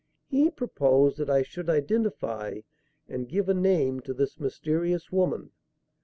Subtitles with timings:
[0.31, 2.61] He proposed that I should identify
[3.07, 5.51] and give a name to this mysterious woman.